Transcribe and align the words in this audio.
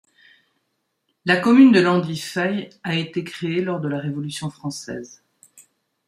La 1.25 1.37
commune 1.37 1.71
de 1.71 1.79
Landifay 1.79 2.69
a 2.81 2.95
été 2.95 3.23
créée 3.23 3.61
lors 3.61 3.79
de 3.79 3.87
la 3.87 3.99
Révolution 3.99 4.49
française. 4.49 5.21